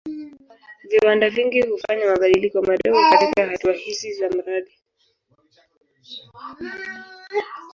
Viwanda 0.89 1.29
vingi 1.29 1.61
hufanya 1.61 2.05
mabadiliko 2.05 2.61
madogo 2.61 3.09
katika 3.09 3.47
hatua 3.49 3.73
hizi 3.73 4.13
za 4.13 4.29
mradi. 4.29 4.81